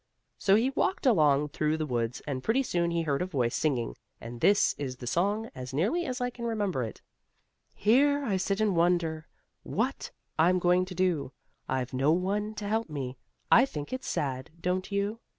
So 0.39 0.55
he 0.55 0.71
walked 0.71 1.05
along 1.05 1.49
through 1.49 1.77
the 1.77 1.85
woods, 1.85 2.23
and 2.25 2.41
pretty 2.43 2.63
soon 2.63 2.89
he 2.89 3.03
heard 3.03 3.21
a 3.21 3.27
voice 3.27 3.53
singing, 3.53 3.95
and 4.19 4.41
this 4.41 4.73
is 4.79 4.95
the 4.95 5.05
song, 5.05 5.51
as 5.53 5.75
nearly 5.75 6.07
as 6.07 6.19
I 6.19 6.31
can 6.31 6.43
remember 6.45 6.81
it: 6.81 7.03
Here 7.75 8.23
I 8.25 8.37
sit 8.37 8.59
and 8.59 8.75
wonder 8.75 9.27
What 9.61 10.09
I'm 10.39 10.57
going 10.57 10.85
to 10.85 10.95
do. 10.95 11.33
I've 11.69 11.93
no 11.93 12.11
one 12.13 12.55
to 12.55 12.67
help 12.67 12.89
me, 12.89 13.15
I 13.51 13.63
think 13.63 13.93
it's 13.93 14.07
sad; 14.07 14.49
don't 14.59 14.91
you? 14.91 15.19